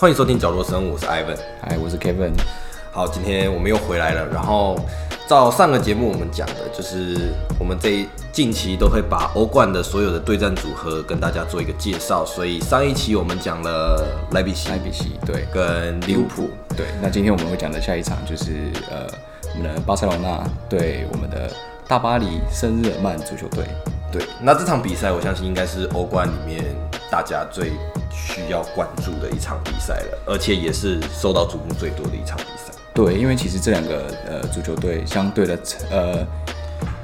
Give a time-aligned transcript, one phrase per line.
[0.00, 1.36] 欢迎收听角落生物，我是 Ivan。
[1.60, 2.32] 嗨，我是 Kevin。
[2.90, 4.26] 好，今天我们又回来了。
[4.32, 4.74] 然后
[5.28, 12.24] 照上个节目我们讲的，就是我们这近期都会把欧冠的所有的对战组合跟大家做一个介绍。
[12.24, 16.48] 所以上一期我们讲了莱比锡，莱比锡对，跟利物浦。
[16.74, 19.06] 对，那今天我们会讲的下一场就是呃，
[19.54, 21.52] 我们的巴塞罗那对我们的
[21.86, 23.66] 大巴黎圣日耳曼足球队。
[24.10, 26.64] 对，那这场比赛我相信应该是欧冠里面
[27.10, 27.72] 大家最
[28.10, 32.72] 需要关注的一场比赛了，而且也是受到瞩目最多的一场比赛。
[32.92, 35.58] 对，因为其实这两个呃足球队相对的
[35.90, 36.26] 呃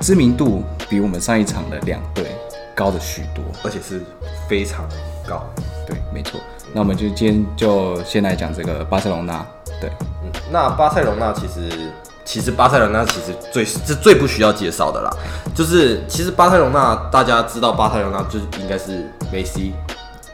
[0.01, 2.27] 知名度比我们上一场的两队
[2.74, 4.02] 高的许多，而且是
[4.49, 4.88] 非常
[5.27, 5.45] 高。
[5.87, 6.40] 对，没错。
[6.73, 9.46] 那我们就今天就先来讲这个巴塞隆纳。
[9.80, 9.90] 对，
[10.24, 11.90] 嗯，那巴塞隆纳其实。
[12.29, 15.10] 其实巴塞罗那其实最是最不需要介绍的啦，
[15.54, 19.73] 就是其实巴塞罗那大家知道巴塞罗那就是应该是梅西，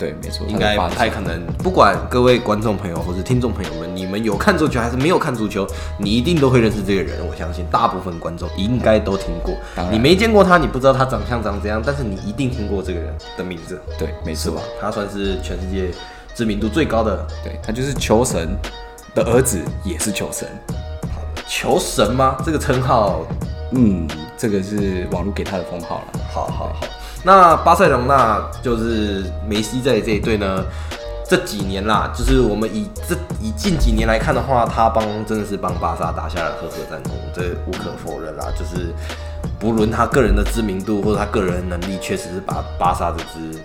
[0.02, 1.46] 对，没错，应该不太可能。
[1.58, 5.64] 不管各位观众朋友或者听众朋友们，你们有看足球还是没有看足球，
[5.96, 7.24] 你一定都会认识这个人。
[7.24, 9.54] 我相信大部分观众应该都听过。
[9.92, 13.80] 你没见过他，你不知道他长相长怎样，但是你一定听过这个人的名字。
[13.96, 14.60] 对，没错吧？
[14.80, 15.88] 他算是全世界
[16.34, 17.24] 知名度最高的。
[17.44, 18.58] 对他就是球神
[19.14, 20.48] 的儿子，也是球神。
[21.46, 22.36] 球神吗？
[22.44, 23.20] 这个称号，
[23.70, 26.20] 嗯，这个是网络给他的封号了。
[26.28, 26.86] 好好好，
[27.24, 30.64] 那巴塞隆那就是梅西在这一队呢，
[31.28, 38.46] 这几年啦，就是我们以这以近几年来看的话，他帮真的是帮巴萨打下了赫赫战功，这无可否认啦。
[38.58, 38.92] 就是
[39.58, 43.58] 不论他个人的知名度或者他个人能力，确实是把巴萨这支。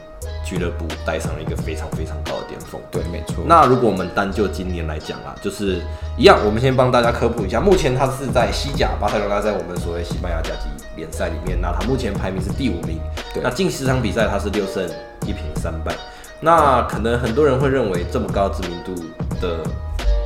[0.44, 2.80] 俱乐部带上了一个非常非常高的巅峰。
[2.90, 3.44] 对，没错。
[3.46, 5.82] 那如果我们单就今年来讲啊，就是
[6.16, 13.00] 一样，我们先帮大家科普一下，目前他是在西甲，巴塞罗那在我们所谓西班牙甲级联赛里面，那他目前排名是第五名。
[13.34, 13.42] 对。
[13.42, 14.86] 那近十场比赛他是六胜
[15.26, 15.96] 一平三败。
[16.42, 18.94] 那可能很多人会认为这么高知名度
[19.40, 19.64] 的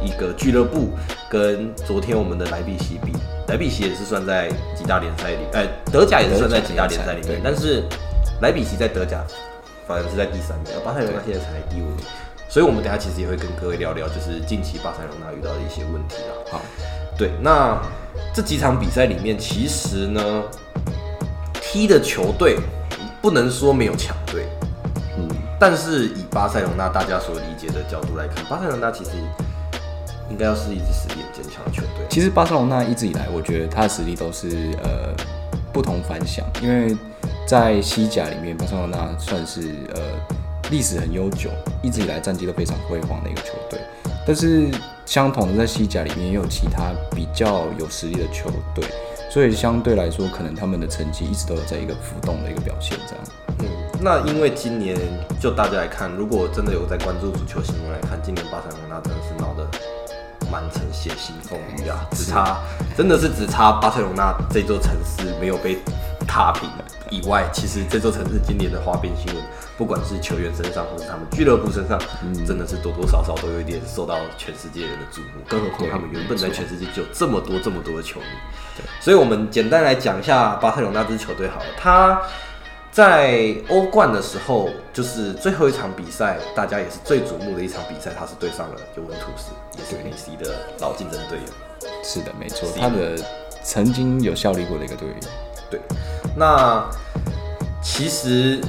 [0.04, 0.90] 一个俱乐部，
[1.30, 3.14] 跟昨天我们的莱比锡比，
[3.48, 7.84] 莱比锡也是算在几大联赛里，哎，德甲也是算在几大联赛里面，但是
[8.42, 9.24] 莱比锡在德甲。
[9.88, 11.98] 反正是在第三名，巴塞罗那现在才第五名，
[12.48, 16.32] 所以我们等下其实也会跟各位聊聊，就是近期巴塞罗那遇到的一些问题啦。
[16.50, 16.62] 好，
[17.18, 17.82] 对，那
[18.34, 20.44] 这几场比赛里面，其实呢，
[21.62, 22.58] 踢的球队
[23.22, 24.46] 不能说没有强队，
[25.18, 25.28] 嗯，
[25.60, 29.12] 但是以巴塞罗那大家所理解的角度来看，巴塞罗那其实
[30.30, 32.06] 应该要是一支实力很坚强的球队。
[32.10, 35.14] 其实巴塞罗那一直以来，我觉得他的实力都是呃
[35.72, 36.96] 不同凡响，因为。
[37.48, 39.62] 在西甲里面，巴塞罗那算是
[39.94, 40.02] 呃
[40.70, 41.50] 历史很悠久，
[41.82, 43.78] 一直以来战绩都非常辉煌的一个球队。
[44.26, 44.70] 但是
[45.06, 48.84] 相同的，在西甲里面也有其他比较有实力的球队，
[49.30, 52.98] 所以相对来说，可能他们的成绩一直都有在一个浮动的一个表现。
[53.08, 53.24] 这样，
[53.60, 53.66] 嗯，
[54.00, 54.98] 那因为今年
[55.40, 59.68] 就大家来看，如果真的有在关注足球新闻来看，今年巴塞罗那真的是闹得
[60.50, 62.60] 满城血腥风雨啊，只差
[62.96, 65.78] 真的是只差巴塞罗那这座城市没有被
[66.28, 66.70] 踏平。
[67.10, 69.44] 以外，其实这座城市今年的花边新闻，
[69.82, 72.00] 不管是球员身上，或者他们俱乐部身上，
[72.46, 75.42] 真的是多多少少都有一点受到全世界人的瞩目。
[75.50, 78.26] 更何况他们原本在全世界就有这么多这么多的球迷。
[78.78, 81.66] 对，所以我们简单来讲一下巴塞罗那支球队好了。
[81.76, 82.22] 他
[82.92, 89.50] 在欧冠的时候，就是最后一场比赛，大家也是最瞩目的一场比赛，他是对上了尤文图斯，
[89.80, 91.92] 也是梅西的老竞争队友。
[92.04, 93.18] 是的，没错，他的
[93.64, 95.18] 曾经有效力过的一个队员。
[95.72, 95.82] 对，
[96.38, 96.88] 那
[97.82, 98.62] 其实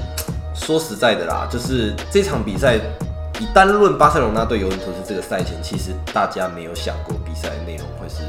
[0.64, 2.76] 说实在的啦，就是这场比赛
[3.40, 8.22] 以单论巴塞罗那对尤文图斯这个赛前，其实大家没有想过比赛内容会是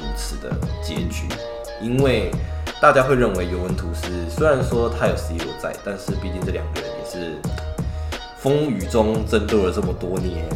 [0.00, 0.50] 如此的
[0.82, 1.28] 结局，
[1.82, 2.30] 因为
[2.80, 7.36] 大家会认为尤文图斯虽然说他有 C 罗在，但是毕竟这两个人也是
[8.38, 10.48] 风雨中争斗了这么多年，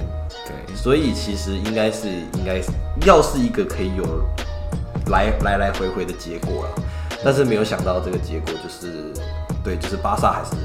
[0.46, 2.62] 对，所以其实应该是应该
[3.04, 4.04] 要是一个可以有
[5.10, 6.82] 来来来回回的结果了。
[7.22, 9.12] 但是没有想到这个结果就是，
[9.62, 10.56] 对，就是巴萨还是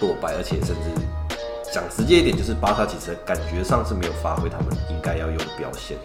[0.00, 5.96] 落败，而且甚至讲直接一点，就是巴萨其实感觉上是没有发挥他们应该要有的表现，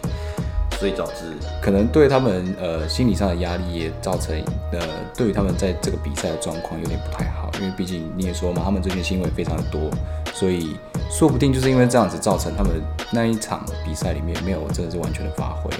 [0.78, 4.36] 所以导致可能对他们呃心理上的压力也造成
[4.72, 4.80] 呃
[5.14, 9.90] 对于他们在这个比赛的状况有点不太好，因为毕竟你也说嘛，他们最近新闻非常的多，
[10.32, 10.76] 所以
[11.10, 12.82] 说不定就是因为这样子造成他们
[13.12, 15.70] 那一场比赛里面没有真的是完全的发挥。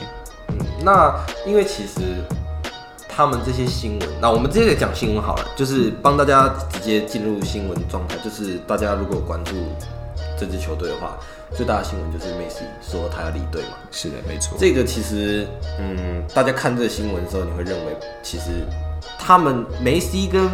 [0.49, 1.15] 嗯，那
[1.47, 2.23] 因为其实。
[3.21, 8.17] 他们这些新闻，那我们直接讲新闻好了，就是帮大家直接进入新闻状态。
[8.25, 9.53] 就是大家如果关注
[10.39, 11.19] 这支球队的话，
[11.55, 13.77] 最大的新闻就是梅西说他要离队嘛。
[13.91, 14.57] 是的，没错。
[14.59, 15.47] 这个其实，
[15.79, 18.67] 嗯，大家看这个新闻的时候，你会认为其实
[19.19, 20.49] 他们梅西跟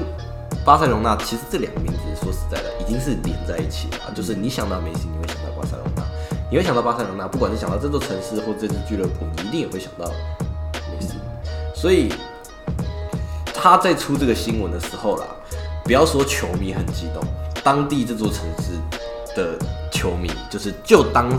[0.65, 4.13] 巴塞罗那，其实这两个名字说实在的，已经是连在一起了。
[4.13, 6.03] 就是你想到梅西，你会想到巴塞罗那；
[6.51, 10.11] 你会想到巴塞罗那，不管是想到这座城市或这支俱乐部，你一定也会想到
[10.91, 11.15] 梅西。
[11.73, 12.13] 所以
[13.56, 15.26] 他在出这个新闻的时候啦，
[15.82, 17.23] 不要说球迷很激动，
[17.64, 18.73] 当地这座城市
[19.35, 19.58] 的
[19.91, 21.31] 球迷，就是就当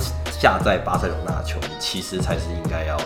[0.42, 2.98] 下在巴塞罗那的球迷，其实才是应该要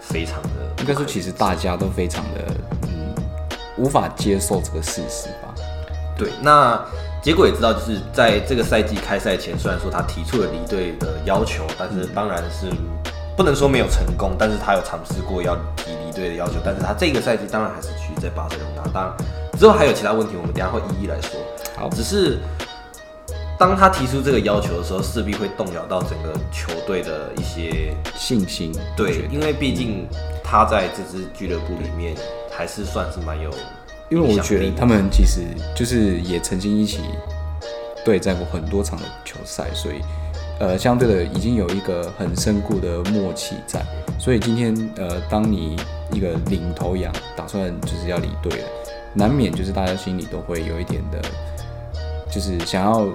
[0.00, 0.48] 非常的，
[0.78, 3.14] 应该说其实大家都非常的嗯
[3.76, 5.54] 无法接受这个事实吧。
[6.16, 6.78] 对，那
[7.22, 12.66] 结果也知道，就是在这个赛季开赛前，虽然说他提出了离队的要求，但是当然是
[13.40, 18.82] 不能说没有成功，但是他有尝试过要提离队的要求，但是他这个赛季当然还是继续在巴塞罗那。
[18.92, 19.16] 当然
[19.58, 21.40] 之后还有其他问题，我们等一下会一一来说。
[21.74, 22.36] 好只是
[23.58, 30.06] 当他提出这个要求的时候，势必会动摇到整个球队的一些信心，对，因为毕竟
[30.44, 32.14] 他在这支俱乐部里面
[32.54, 33.50] 还是算是蛮有
[34.10, 35.40] 因为我觉得他们其实
[35.74, 37.00] 就是也曾经一起
[38.04, 40.02] 对战过很多场的球赛，所以
[40.60, 43.82] 呃，相对的已经有一个很深固的默契在。
[44.18, 45.74] 所以今天呃，当你
[46.12, 48.68] 一个领头羊打算就是要离队了，
[49.14, 51.18] 难免就是大家心里都会有一点的，
[52.30, 53.08] 就是想要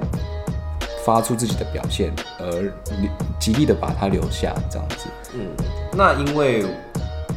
[1.06, 2.74] 发出自己的表现，而
[3.40, 5.06] 极力的把他留下这样子。
[5.36, 5.46] 嗯，
[5.96, 6.66] 那因为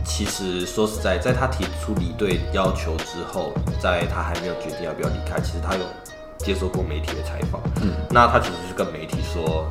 [0.06, 5.84] 其实说实在，在他提出离队要求之后，在他还没有决定要不要离开，其实他有
[6.38, 7.60] 接受过媒体的采访。
[7.82, 9.70] 嗯，那他其实是跟媒体说，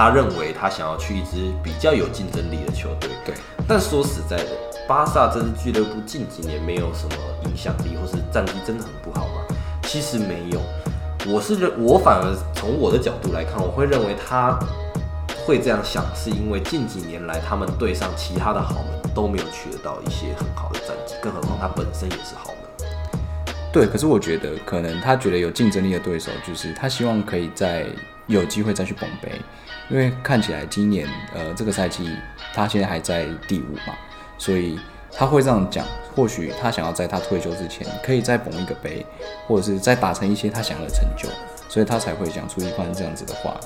[0.00, 3.10] 他认为他想要去一支比较有竞争力的球队。
[3.22, 3.34] 对，
[3.68, 4.48] 但说实在的，
[4.88, 9.44] 巴萨这支俱乐部近几年没有什么影响力，或是战绩真的很不好吗？
[9.82, 10.62] 其实没有，
[11.30, 14.58] 我是认，我反而从我的角度来看，我会认为他
[15.44, 22.88] 会这样想，是因为近几年来他们队上其他的豪门都没有取得到一些很好的战绩，更何况他本身也是豪门。
[23.70, 27.84] 对，可是我觉得可能他觉得有竞争力的对手，就是他希望可以在
[28.28, 29.38] 有机会再去捧杯，
[29.90, 32.08] 因为看起来今年呃这个赛季
[32.54, 33.94] 他现在还在第五嘛，
[34.38, 34.78] 所以
[35.12, 35.84] 他会这样讲，
[36.14, 39.04] 或许他想要在他退休之前可以再捧一个杯，
[39.46, 41.28] 或者是再达成一些他想要的成就，
[41.68, 43.58] 所以他才会讲出一番这样子的话。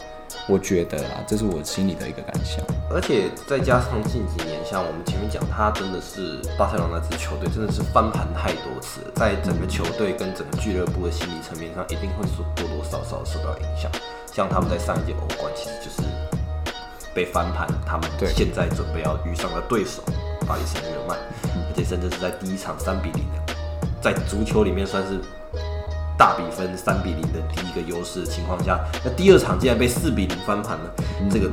[0.49, 2.63] 我觉得啊，这是我心里的一个感想。
[2.91, 13.91] 而且再加上近几年，像我们前面讲，他真的是巴塞罗那支球队真的是翻盘太多次，在整个球队跟整个俱乐部的心理层面上，一定会说多多少少受到影响。
[14.35, 16.03] 像他们在上一届欧冠，其实就是
[17.15, 20.03] 被翻盘，他们对现在准备要遇上的对手
[20.45, 21.17] 巴黎圣日耳曼，
[21.69, 23.55] 而且甚至是在第一场三比零的，
[24.03, 25.21] 在足球里面算是
[26.19, 30.91] 大比分三比零的第一个优势的情况下，那第二场竟然被四比零翻盘了，
[31.31, 31.49] 这个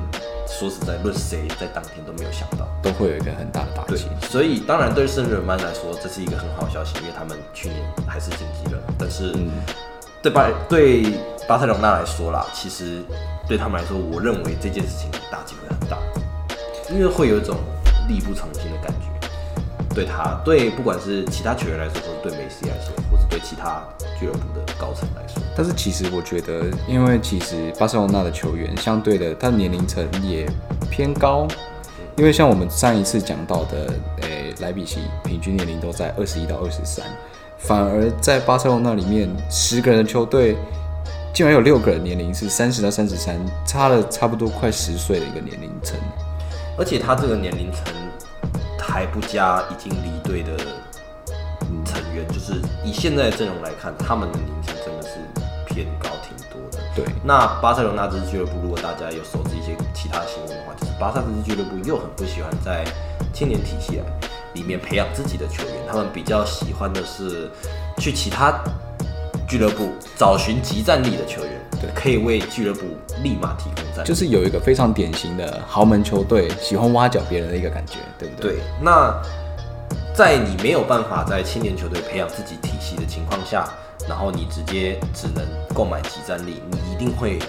[0.48, 2.68] 说实在，论谁在当天都没有想到。
[2.82, 8.80] 都会有一个很大的打击。，所以当然对圣日耳曼来说，这是一个很好的消息，因为他们去年还是晋级了。
[8.98, 9.52] 但是嗯，
[10.22, 11.06] 对巴对。
[11.48, 13.02] 巴塞罗那来说啦，其实
[13.46, 15.98] 对他们来说，我认为这件事情打击会很大，
[16.90, 17.58] 因为会有一种
[18.08, 19.08] 力不从心的感觉。
[19.94, 23.84] 对他，对不管是其他球员来说，或者对梅西来说，或者对其他
[24.18, 30.48] 俱乐部的高层来说，但是其实我觉得，因为其实巴塞罗那的球员相对的，他的年龄层也
[30.90, 31.46] 偏高，
[32.16, 37.06] 因为像我们上一次讲到的，诶、莱比锡平均年龄都在二十一到二十三，
[37.64, 40.58] 反而在巴塞罗那里面，十个人的球队
[41.34, 45.98] 竟然有六个人年龄是三十到三十三，差了差不多快十岁的一个年龄层。
[46.78, 47.94] 而且他这个年龄层
[48.80, 50.58] 还不加已经离队的
[51.86, 55.10] 成员，就是以现在的阵容来看，他们的年龄层真的是
[55.68, 56.80] 偏高挺多的。
[56.96, 62.84] 对，那巴塞罗那这支俱乐部，如果大家有熟知一些其他新闻的话，就是巴萨这支俱乐部又很不喜欢在
[63.32, 64.04] 青年体系来
[64.54, 67.50] 里面培养自己的球员，他们比较喜欢的是
[67.98, 68.54] 去其他
[69.48, 72.82] 俱乐部找寻集战力的球员，对可以为俱乐部
[73.22, 74.08] 立马提供战力。
[74.08, 78.54] 就是有一个非常典型的豪门球队喜欢挖角别人的一个感觉，对不对？
[78.54, 79.14] 对，那
[80.14, 83.68] 在你没有办法在青年球队培养自己体系的情况下，
[84.08, 87.40] 然后你直接只能购买集战力，你一定会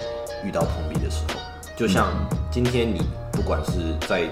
[0.43, 1.39] 遇到碰壁的时候。
[1.75, 2.07] 就像
[2.51, 4.27] 今天你不管是在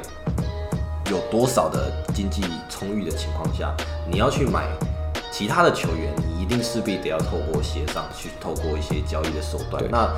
[1.11, 3.75] 有多少的经济充裕的情况下，
[4.09, 4.65] 你要去买
[5.29, 9.83] 其他的球员，你一定势必得要透过协商，去透过一些交易的手段。
[9.91, 10.09] 那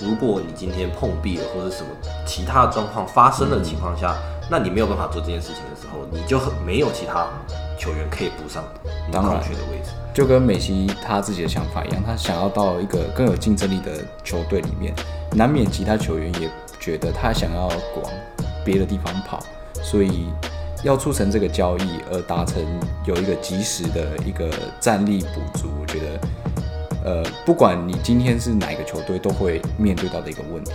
[0.00, 1.88] 如果你今天碰壁了，或者什么
[2.24, 4.16] 其他的状况发生的情况下，
[4.50, 7.26] 那你没有办法做这件事情的时候，你就很没有其他
[7.78, 8.64] 球员可以补上
[9.06, 9.90] 你当然空缺的位置。
[10.14, 14.94] 就跟美西他自己的想法一样，他想要到一个更有竞争力的球队里面，
[15.32, 16.48] 难免其他球员也
[16.80, 18.10] 觉得他想要往
[18.64, 19.38] 别的地方跑，
[19.82, 20.28] 所以
[20.84, 22.62] 要促成这个交易而达成
[23.04, 26.20] 有一个及时的一个战力补足，我觉得，
[27.04, 30.72] 呃，不管你今天是哪个球队，都会面对到的一个问题。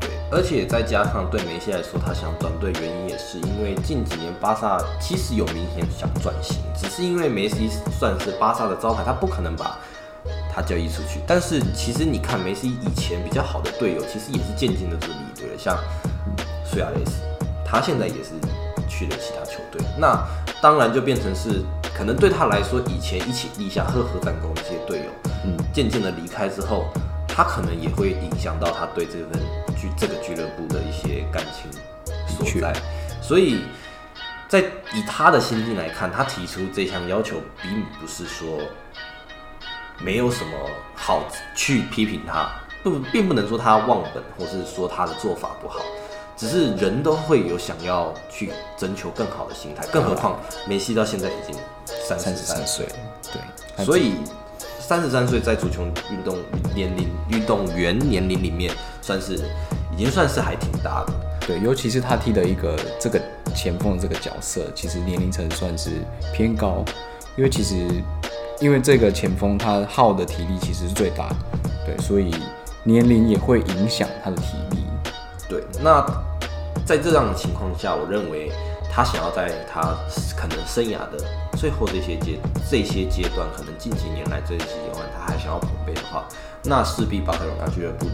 [0.00, 9.78] 对，而且再加上对梅西来说，他想转队原因也是因为近几年巴萨其实有明显想转型，只是因为梅西算是巴萨的招牌，他不可能把
[10.52, 11.20] 他交易出去。
[11.26, 15.78] 但是其实你看梅西以前比较好的队友，其实也是渐渐的就离队了，像
[16.64, 17.22] 苏亚雷斯，
[17.66, 18.30] 他现在也是
[18.88, 19.84] 去了其他球队。
[19.98, 20.24] 那
[20.62, 25.10] 当然就变成是可能对他来说，以前一起立下赫赫战功的这些队友，
[25.44, 26.86] 嗯，渐渐的离开之后，
[27.26, 29.42] 他可能也会影响到他对这份
[29.76, 31.70] 俱这个俱乐部的一些感情
[32.26, 32.72] 所在。
[33.20, 33.64] 所以
[34.48, 34.60] 在
[34.94, 38.60] 以他的心境来看，他提出这项要求，并不是说
[39.98, 40.52] 没有什么
[40.94, 42.48] 好去批评他，
[42.82, 45.80] 不，并不能说他忘本，或是说他的做法不好。
[46.36, 50.38] 只是人都会有想要去征求更好的心态，更何况
[50.68, 51.56] 梅西到现在已经
[52.06, 52.86] 三十三岁，
[53.32, 54.12] 对，所以
[54.78, 56.38] 三十三岁在足球运动
[56.74, 59.34] 年龄运动员年龄里面，算是
[59.92, 61.12] 已经算是还挺大的。
[61.46, 63.20] 对，尤其是他踢的一个这个
[63.54, 65.90] 前锋的这个角色，其实年龄层算是
[66.34, 66.84] 偏高，
[67.36, 67.88] 因为其实
[68.60, 71.36] 因为这个前锋他耗的体力其实是最大的，
[71.86, 72.34] 对，所以
[72.84, 74.85] 年龄也会影响他的体力。
[75.48, 76.04] 对，那
[76.84, 78.50] 在这样的情况下，我认为
[78.92, 79.96] 他想要在他
[80.36, 81.18] 可能生涯的
[81.56, 82.38] 最后这些阶
[82.70, 86.24] 这些阶段，可能近几年来这些阶段，他还想要捧杯的话，
[86.64, 88.06] 那势必巴塞罗那俱乐部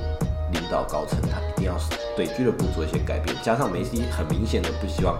[0.52, 1.74] 领导高层他一定要
[2.16, 3.34] 对俱乐部做一些改变。
[3.42, 5.18] 加上梅西很明显的不希望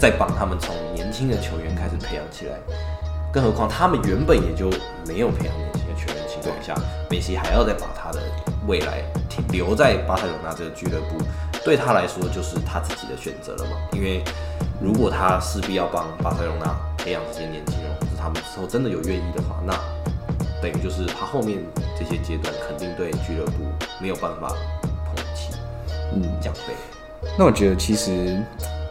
[0.00, 2.58] 再帮他们从年轻的球员开始培养起来，
[3.32, 4.70] 更何况他们原本也就
[5.06, 5.82] 没有培养年轻
[6.54, 8.20] 的球员情况下，梅西还要再把他的。
[8.66, 11.16] 未来停留在巴塞罗那这个俱乐部，
[11.64, 13.78] 对他来说就是他自己的选择了嘛？
[13.92, 14.22] 因为
[14.78, 19.72] 如果他势必要帮巴塞罗那培养这些年轻人，或者他们之后真的有愿意的话，那
[20.60, 21.58] 等于就是他后面
[21.98, 23.52] 这些阶段肯定对俱乐部
[23.98, 25.54] 没有办法捧起，
[26.12, 26.74] 嗯，奖杯。
[27.38, 28.38] 那我觉得其实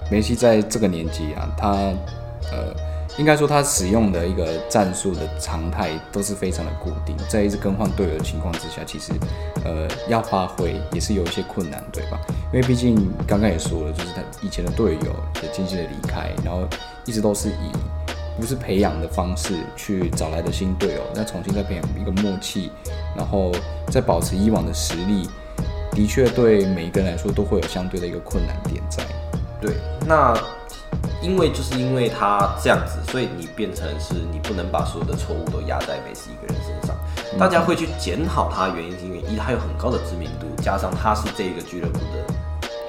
[0.10, 1.68] 梅西在这个年纪啊，他
[2.52, 2.74] 呃。
[3.18, 9.12] 应该说，他使用的一个战术的常态都是非常的固定，在一直更换队友的情况之下，其实，
[9.66, 12.20] 呃，要发挥也是有一些困难，对吧？
[12.54, 16.68] 因为毕竟刚刚也说了，就是他以前的队友也渐渐的离开，然后
[17.06, 17.72] 一直都是以
[18.40, 22.72] 不是培养的方式去找来的新队友，那重新再培养一个默契，
[23.16, 23.52] 然后
[23.88, 25.28] 再保持以往的实力，
[25.92, 29.04] 的确对每一个人来说都会有相对的一个困难点在。
[29.60, 29.74] 对，
[30.06, 30.38] 那。
[31.22, 36.96] 因为就是因为他这样子，所以你变成是你不能把所有的错误都压在梅西一个人身上。
[37.38, 42.34] 大家会去检讨他原因，是因为一他有很高的知名度，加上他是这个俱乐部的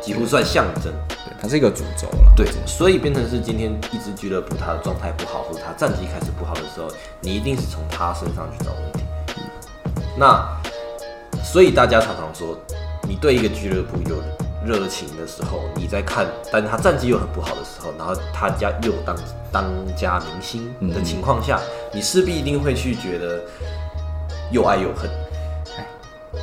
[0.00, 2.32] 几乎算象征，对，他是一个主轴了。
[2.36, 6.88] 对，所以变成是今天一支俱乐部他的状态不好，或者他战绩开始不好的时候，
[7.20, 9.00] 你一定是从他身上去找问题。
[10.16, 10.46] 那
[11.42, 12.56] 所以大家常常说，
[13.08, 14.16] 你对一个俱乐部有。
[14.64, 19.16] 热情的时候，你在看，但是他战绩又很不好的时候，然后他家又当
[19.52, 19.64] 当
[19.96, 21.60] 家明星的情况下，
[21.92, 23.40] 你势必一定会去觉得
[24.50, 25.08] 又爱又恨。
[25.76, 25.86] 哎，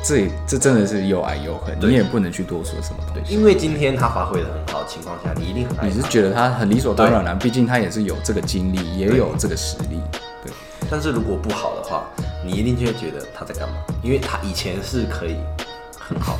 [0.02, 3.34] 这这真的是又爱又恨，你也不能去多说什么东西。
[3.34, 5.88] 因为今天他发挥的很好的情况下，你一定很爱。
[5.88, 7.34] 你是觉得他很理所当然了？
[7.34, 10.00] 毕竟他也是有这个经历，也有这个实力。
[10.42, 10.52] 对。
[10.90, 12.06] 但是如果不好的话，
[12.44, 13.74] 你一定就会觉得他在干嘛？
[14.02, 15.36] 因为他以前是可以
[15.98, 16.38] 很好。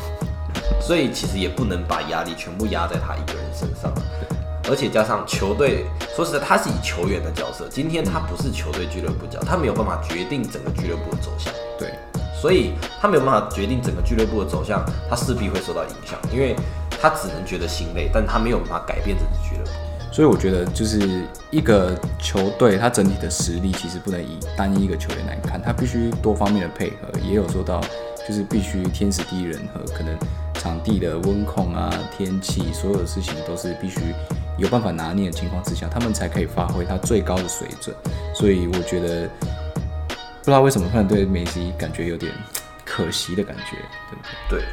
[0.86, 3.92] 所以其实也不能把压力全部压在他一个人身上，
[4.70, 11.52] 而且加上球队，说实在，他是以球员的角色，今天他不是球队俱乐部角，他没有办法决定整个俱乐部的走向。
[11.76, 11.92] 对，
[12.40, 16.54] 所以他没有办法决定整个俱乐部的走向，他势必会受到影响，因为
[16.88, 19.70] 他只能觉得心累，但他没有办法改变整个俱乐部。
[20.12, 27.80] 所以我觉得，就是一个球队，它整体的实力其实不能以单一一个球员来看，他必须多方面的配合，也有做到。
[28.26, 30.12] 就是必须天时地利人和，可能
[30.58, 34.00] 场地的温控啊、天气，所有的事情都是必须
[34.58, 37.94] 有办法拿捏的情况之下，他们才可以发挥他最高的水准。
[38.34, 39.28] 所以我觉得，
[40.08, 42.32] 不知道为什么突然对梅西感觉有点
[42.84, 43.76] 可惜的感觉，
[44.10, 44.58] 对不对？
[44.60, 44.64] 对，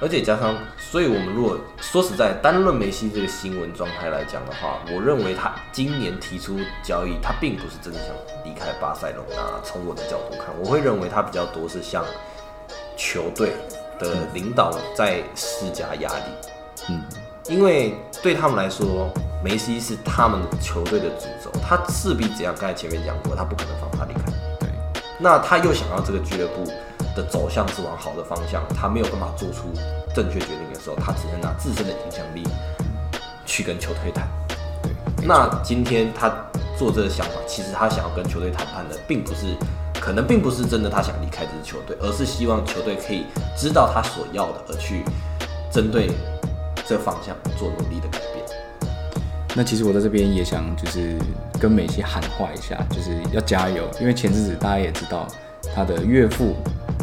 [0.00, 8.08] 而且加上，所以我们如果说实在单论梅西这个新闻状态来讲的话，我认为他今年提出交易，他并不是真的想
[8.44, 9.60] 离开巴塞隆那。
[9.64, 12.04] 从我的角度看，我会认为他比较多是像。
[13.00, 13.52] 球队
[13.98, 16.24] 的领导在施加压力，
[16.88, 17.02] 嗯，
[17.48, 19.10] 因为对他们来说，
[19.42, 22.54] 梅西是他们球队的主轴，他势必怎样？
[22.58, 24.20] 刚才前面讲过，他不可能放他离开。
[24.60, 24.68] 对，
[25.18, 26.64] 那他又想要这个俱乐部
[27.16, 29.68] 的走向是往好的方向，他没有办法做出
[30.14, 32.42] 正确决定的时候，他只能拿自身的影响力
[33.44, 34.26] 去跟球队谈。
[34.82, 36.28] 对，那今天他
[36.78, 39.56] 做这个想法，其实他想要跟球队谈判的，并不是。
[40.00, 43.24] 可能并不是真的他想离开这支球队，而是希望球队可以
[43.56, 45.04] 知道他所要的，而去
[45.70, 46.10] 针对
[46.86, 48.44] 这方向做努力的改变。
[49.54, 51.16] 那其实我在这边也想就是
[51.60, 55.26] 跟梅西喊话一下，就是要加油，因为前阵子大家也知道
[55.74, 56.54] 他的岳父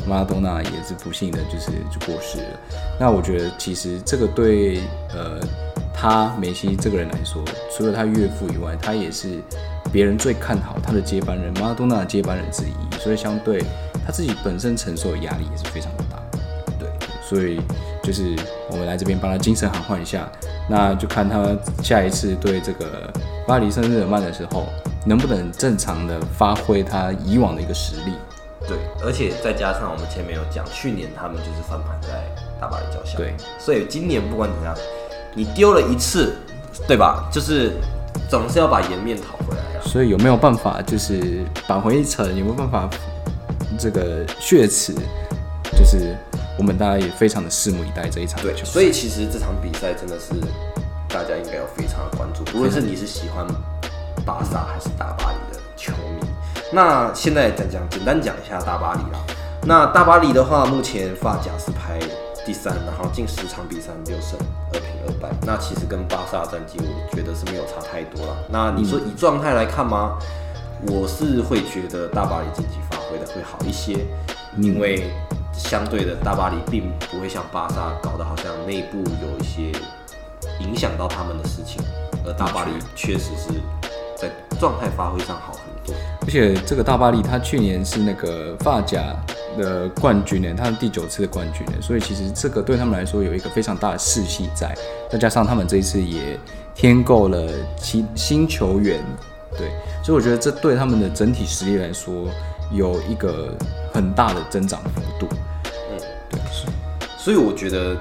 [0.07, 2.59] 马拉多纳也是不幸的，就是就过世了。
[2.99, 4.79] 那我觉得其实这个对
[5.13, 5.39] 呃
[5.93, 7.43] 他梅西这个人来说，
[7.75, 9.41] 除了他岳父以外，他也是
[9.95, 13.63] 别人最看好他的接班人马拉多纳的接班人之一，所以相对
[14.05, 16.21] 他自己本身承受的压力也是非常的大。
[16.77, 16.89] 对，
[17.23, 17.61] 所以
[18.03, 18.35] 就是
[18.69, 20.29] 我们来这边帮他精神喊话一下，
[20.69, 23.09] 那就看他下一次对这个
[23.47, 24.67] 巴黎圣日耳曼的时候，
[25.05, 28.11] 能不能正常的发挥他以往的一个实力。
[28.67, 32.09] 对，而且再加上我们前面有讲，去年他们就是翻盘在
[32.59, 34.75] 大巴黎脚下，对，所以今年不管怎样，
[35.33, 36.35] 你丢了一次，
[36.85, 37.29] 对吧？
[37.31, 37.71] 就是
[38.29, 39.82] 总是要把颜面讨回来啊。
[39.84, 42.27] 所以有没有办法就是扳回一城？
[42.38, 42.89] 有没有办法
[43.77, 44.94] 这个血池？
[45.77, 46.15] 就是
[46.58, 48.55] 我们大家也非常的拭目以待这一场对。
[48.63, 50.34] 所以其实这场比赛真的是
[51.10, 53.46] 大家应该要非常的关注，无论是你是喜欢
[54.25, 56.27] 巴萨还是大巴黎的球迷。
[56.72, 59.20] 那现在讲讲，简单讲一下大巴黎啦。
[59.67, 62.00] 那大巴黎的话，目前发甲是排
[62.45, 64.37] 第三，然后近十场比赛六胜
[64.71, 65.35] 二平二败。
[65.41, 68.37] 那其实跟巴萨战绩，我觉得是没有差太多了。
[68.47, 70.19] 那你说以状态来看吗？
[70.87, 74.05] 我是会觉得大巴黎近期发挥的会好一些，
[74.61, 75.11] 因为
[75.51, 79.71] 相对的大巴黎并不会像巴萨搞得好像内部有一些
[80.59, 81.81] 影响到他们的事情，
[82.25, 83.49] 而大巴黎确实是
[84.15, 85.75] 在状态发挥上好很。
[86.25, 89.15] 而且这个大巴黎，他去年是那个发甲
[89.60, 94.75] 的冠军呢，他是第九次的冠军呢，所以其实这个对他们来说有一个非常大的士气在，
[95.09, 96.38] 再加上他们这一次也
[96.74, 99.00] 添购了新新球员，
[99.55, 99.70] 对，
[100.03, 102.27] 所以我觉得这对他们的整体实力来说
[102.72, 103.55] 有一个
[103.94, 105.27] 很大的增长幅度。
[105.92, 106.00] 嗯，
[106.31, 106.66] 对，是
[107.20, 107.96] 所以我觉得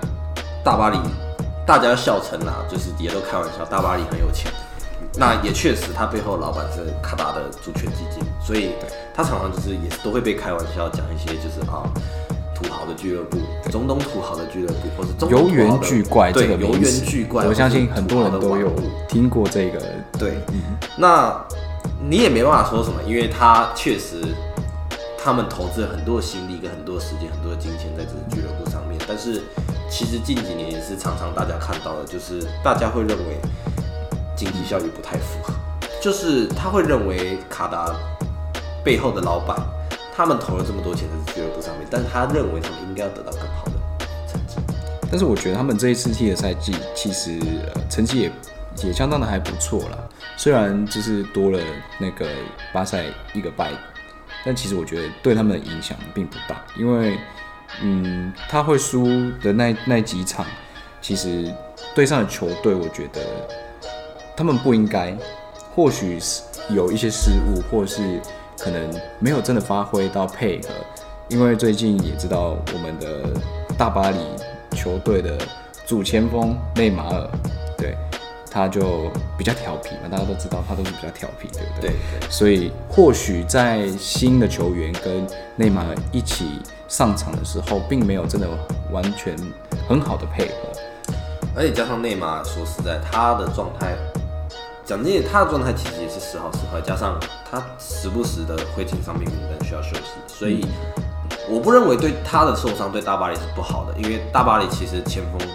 [0.64, 0.96] 大巴黎
[1.66, 4.50] 大家笑称啊，就是也都开玩笑，大巴黎很有钱。
[5.16, 8.70] 那也确实，他背后老板是卡达的主权基金，所以
[9.14, 11.86] 他常常就是也是都会被开玩笑讲一些就是啊
[12.54, 13.38] 土豪的俱乐部，
[13.70, 18.72] 中东土豪的俱乐部，或是中东的巨怪这对游园巨怪，我相信很多人都有
[19.08, 19.80] 听过这个。
[20.18, 20.38] 对，
[20.96, 21.40] 那
[22.08, 24.22] 你也没办法说什么，因为他确实
[25.16, 29.00] 他们投资了很多的心力跟很多的时间、很多的金钱在这个俱乐部上面。
[29.06, 29.42] 但是
[29.90, 33.38] 其实近几年也是常常大家看到的，就是大家会认为
[34.36, 35.52] 经济效益不太符合，
[36.00, 37.94] 就是他会认为卡达
[38.84, 39.56] 背后的老板
[40.14, 43.72] 他们投了这么多钱在俱乐部上面，但是他认为他们应该要得到更好的
[44.26, 44.56] 成绩。
[45.10, 47.38] 但是我觉得他们这一次踢的赛季，其实、
[47.74, 48.32] 呃、成绩也
[48.82, 49.98] 也相当的还不错啦。
[50.36, 51.60] 虽然就是多了
[51.98, 52.26] 那个
[52.72, 53.70] 巴塞一个败，
[54.44, 57.16] 但其实我觉得对他们的影响并不大，因为
[57.82, 59.06] 嗯，他会输
[59.42, 60.44] 的那那几场，
[61.00, 61.52] 其实
[61.94, 63.20] 对上的球队，我觉得
[64.36, 65.16] 他们不应该，
[65.74, 68.20] 或许是有一些失误，或是
[68.58, 70.68] 可能没有真的发挥到配合，
[71.28, 73.30] 因为最近也知道我们的
[73.78, 74.18] 大巴黎
[74.76, 75.38] 球队的
[75.86, 77.30] 主前锋内马尔，
[77.78, 77.96] 对，
[78.50, 81.90] 他就比较调皮嘛，大家都知道他都是比较调皮，对不对？
[81.90, 82.30] 对对。
[82.30, 88.48] 所以或许在新的球员跟内马尔一起上场的时候，并没有真的
[88.90, 89.36] 完全
[89.88, 90.54] 很好的配合。
[91.56, 93.94] 而且加上内马尔，说实在，他的状态，
[94.84, 97.18] 讲真，他的状态其实也是时好时坏，加上
[97.50, 100.66] 他时不时的会进伤病名单，需要休息，所以
[101.48, 105.48] 我不认为对他的受伤对大巴黎是不好的，因为大巴黎其实前锋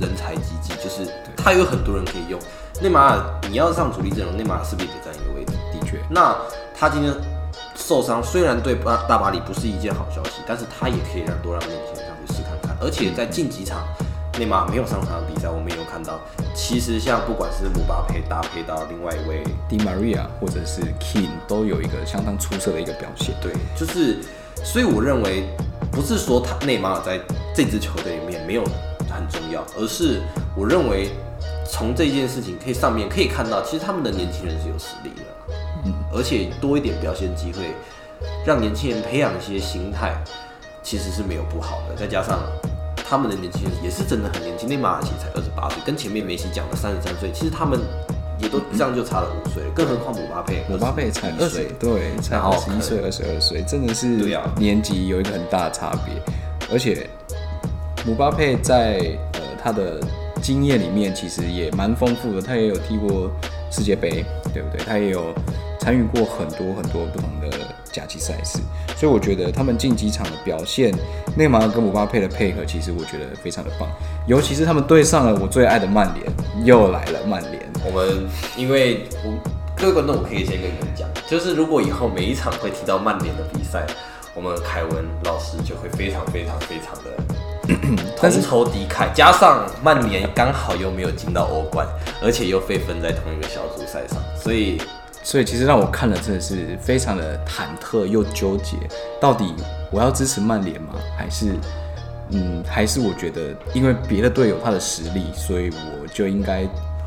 [0.00, 2.38] 人才济济，就是他有很多人可以用。
[2.80, 5.54] 内马尔你要上主力阵容，内马尔势必得占一个位置。
[5.72, 6.36] 的确，那
[6.72, 7.12] 他今天
[7.74, 12.76] 受伤，虽然对巴大巴黎不是一件好消息，但是他也可以让多让年轻人上去试看看。
[12.80, 13.82] 而且在近几场
[14.38, 16.20] 内马尔没有上场比赛，我们也有看到，
[16.54, 23.34] 其实像不管是姆巴佩搭配到另外一位，迪玛利亚或者是 King 都有一个相当出色的一个表现。
[23.42, 24.18] 对，就是，
[24.62, 25.48] 所以我认为
[25.90, 27.18] 不是说他内马尔在
[27.52, 28.62] 这支球队里面没有
[29.10, 30.20] 很重要，而是
[30.54, 31.10] 我认为
[31.68, 37.74] 从这件事情可以上面可以看到，其实他们的年轻人是有实力的，嗯，而且多一点表现机会，
[38.46, 40.14] 让年轻人培养一些心态，
[40.80, 41.96] 其实是没有不好的。
[41.96, 42.38] 再加上
[43.08, 47.80] 他们的年轻人也是真的很年轻，内马尔其实才二十八岁，跟前面梅西讲的三十三岁，其实他们
[48.38, 54.06] 也都这样就差了五岁了，更何况姆巴佩，姆巴佩才21二十岁，，对，才二十一岁、二十二岁，真的是
[54.58, 56.14] 年纪有一个很大的差别。
[56.70, 57.08] 而且
[58.04, 59.00] 姆巴佩在
[59.32, 59.98] 呃他的
[60.42, 63.30] 经验里面其实也蛮丰富的，他也有踢过
[63.70, 64.84] 世界杯，对不对？
[64.84, 65.32] 他也有
[65.80, 67.48] 参与过很多很多不同的
[67.92, 68.58] 甲级赛事，
[68.96, 70.94] 所以我觉得他们竞技场的表现，
[71.36, 73.88] 内马尔跟姆巴佩的配合，其实我觉得非常的棒，
[74.26, 76.26] 尤其是他们对上了我最爱的曼联，
[76.64, 77.62] 又来了曼联。
[77.84, 79.32] 我们因为我
[79.76, 83.86] 各位观众，我可以先跟你们讲，就是如果以后每一场会提到曼联的比赛，
[84.34, 87.16] 我们凯文老师就会非常非常非常的
[88.16, 91.86] 同仇敌忾，加上曼联刚好又没有进到欧冠，
[92.22, 94.80] 而且又被分在同一个小组赛上，所以
[95.22, 98.76] 所以其实让我看了真的是非常的忐忑又纠结，
[99.20, 99.54] 到底
[99.90, 100.94] 我要支持曼联吗？
[101.16, 101.52] 还是
[102.30, 106.66] 嗯，还是我觉得因为别的队有他的实力，所以我就应该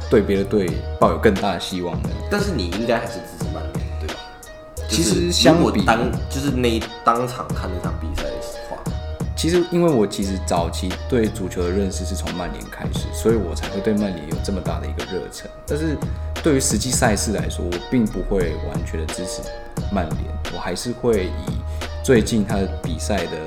[0.10, 0.70] 对别的队
[1.00, 2.10] 抱有更大的希望呢？
[2.30, 4.16] 但是你应该还是支持曼联，对吧？
[4.90, 8.32] 其实就是相比当就是那当场看那场比赛的
[8.70, 8.78] 话，
[9.36, 15.50] 其实因为我其实早期对足球的认识是从曼联开始，所以我才会对曼联有这么大的一个热忱。
[15.66, 15.96] 但是
[16.44, 19.42] 对于实际赛事来说，我并不会完全的支持
[19.92, 20.22] 曼联，
[20.54, 21.62] 我还是会以
[22.04, 23.38] 最近他的比赛的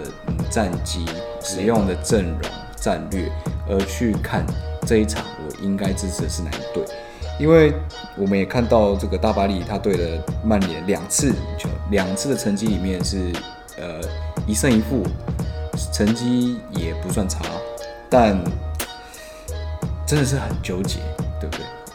[0.48, 1.04] 战绩、
[1.42, 2.40] 使用的阵容、
[2.76, 3.28] 战略
[3.68, 4.46] 而去看
[4.86, 6.84] 这一场我应该支持的是哪一队。
[7.40, 7.74] 因为
[8.16, 13.32] 我们也看到这个大巴黎他对了曼联两次球，两次的成绩里面是
[13.76, 14.00] 呃
[14.46, 15.02] 一胜一负，
[15.92, 17.40] 成绩也不算差，
[18.08, 18.38] 但
[20.06, 21.00] 真的是很纠结，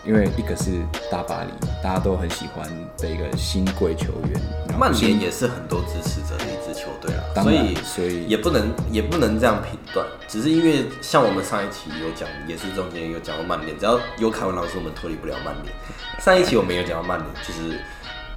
[0.10, 2.68] 因为一个是大巴黎，大家都很喜欢
[2.98, 4.42] 的一个新贵球员，
[4.76, 15.72] 曼联也是很多支持者的一支球队啦，当然所以所以也不能也不能这样评断，只是因为像我们上一期有讲，也是中间有讲到曼联，只要有凯文老师，我们脱离不了曼联。
[16.20, 17.80] 上一期我们有讲到曼联，就是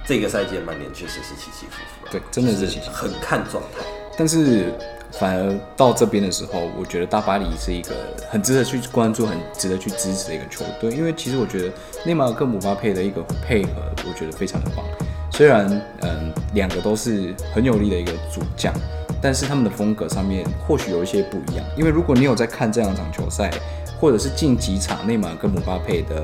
[0.05, 3.83] 这个赛季的曼联确实是起起伏伏啦，对真的是起起伏伏很看状态。
[4.17, 4.73] 但是
[5.11, 7.91] 反而到这边的时候，我觉得大巴黎是一个
[8.29, 11.73] 很值得去关注、很值得去支持的一个球队，因为其实我觉得
[12.05, 13.71] 内马尔跟姆巴佩的一个配合，
[14.07, 14.83] 我觉得非常的棒。
[15.31, 15.67] 虽然
[16.01, 18.73] 嗯两个都是很有力的一个主将，
[19.21, 21.65] 但是他们的风格上面或许有一些不一样。
[21.75, 23.51] 因为如果你有在看这两场球赛，
[23.99, 26.23] 或者是近几场内马尔跟姆巴佩的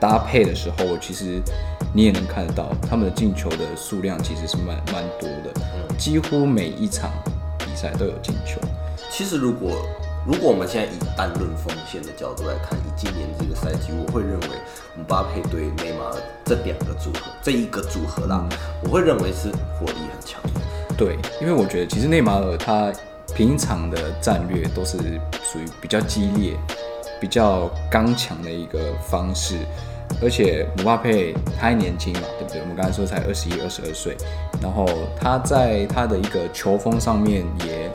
[0.00, 1.40] 搭配的时候，其实
[1.92, 7.10] 你也能看得到他们的进球的数量其实是蛮蛮多的，几乎每一场
[7.58, 8.60] 比赛都有进球。
[9.10, 9.72] 其实如果
[10.26, 14.46] 如果我们现在以单论锋线的角度来看，以今年这个赛季，我会认为
[14.96, 18.48] 姆巴佩对内马尔这两个组合，这一个组合啦，
[18.82, 20.60] 我会认为是火力很强的。
[20.96, 22.92] 对，因为我觉得其实内马尔他
[23.34, 24.98] 平常的战略都是
[25.42, 26.54] 属于比较激烈、
[27.18, 29.56] 比较刚强的一个方式，
[30.22, 32.60] 而且姆巴佩他还年轻嘛，对不对？
[32.60, 34.16] 我们刚才说才二十一、二十二岁，
[34.62, 34.86] 然后
[35.18, 37.90] 他在他的一个球风上面也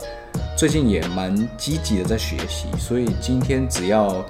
[0.56, 4.24] 最近也蛮积极的在学习，所以今天只要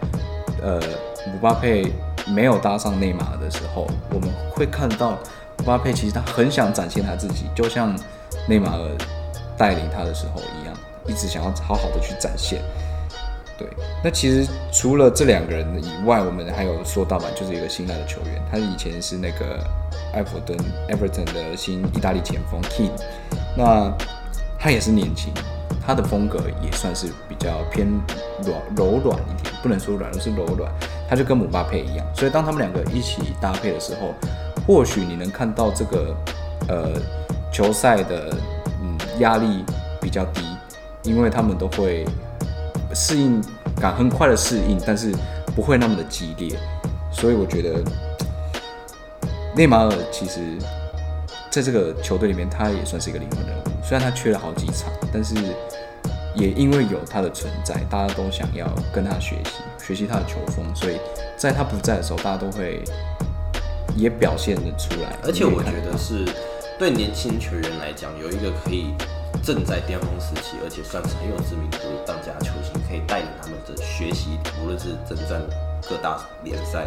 [0.62, 0.80] 呃
[1.26, 1.92] 姆巴佩
[2.26, 5.12] 没有搭上内马尔的时候，我们会看到
[5.58, 7.96] 姆巴佩其实他很想展现他自己，就像
[8.48, 8.90] 内马尔
[9.56, 12.60] 带领他的时候一样，一直想要好好的去展现。
[13.58, 13.66] 对，
[14.04, 19.58] 那其实除了这两个人以外，我们还有说到嘛，就是一个新来的球员，他以前是那个
[20.12, 22.90] 埃弗顿 Everton 的新意大利前锋 King，
[23.56, 23.90] 那
[24.58, 25.32] 他也是年轻，
[25.86, 27.86] 他的风格也算是比较偏
[28.44, 30.70] 软柔软一点，不能说软，而是柔软。
[31.08, 34.12] 他就跟姆巴佩一样，所以当他们两个一起搭配的时候，
[34.66, 36.14] 或许你能看到这个
[36.68, 37.00] 呃
[37.52, 38.36] 球赛的
[38.82, 39.64] 嗯压力
[40.00, 40.42] 比较低，
[41.04, 42.04] 因为他们都会
[42.96, 43.42] 适应
[43.78, 45.12] 感很快的适应，但是
[45.54, 46.58] 不会那么的激烈，
[47.12, 47.84] 所以我觉得
[49.54, 50.40] 内马尔其实
[51.50, 53.62] 在这个球队里面，他也算是一个灵魂人物。
[53.84, 55.34] 虽然他缺了好几场，但是
[56.34, 60.98] 也因为有他的存在，大家都想要跟他学习，学习他的球风，所以
[61.36, 62.82] 在他不在的时候，大家都会
[63.94, 65.14] 也表现的出来。
[65.22, 66.24] 而且我觉得是
[66.78, 68.94] 对年轻球员来讲，有一个可以
[69.42, 75.42] 正在巅峰时期，而且算是很有知名度的当家球星，可以带领他们的学习，无论是征战
[75.88, 76.86] 各大联赛